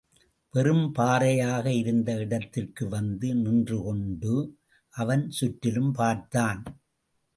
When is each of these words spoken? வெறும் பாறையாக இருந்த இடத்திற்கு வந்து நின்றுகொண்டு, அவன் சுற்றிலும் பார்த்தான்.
வெறும் 0.53 0.91
பாறையாக 0.91 1.73
இருந்த 1.73 2.15
இடத்திற்கு 2.15 2.87
வந்து 2.87 3.35
நின்றுகொண்டு, 3.35 4.57
அவன் 4.93 5.29
சுற்றிலும் 5.29 5.91
பார்த்தான். 5.91 6.63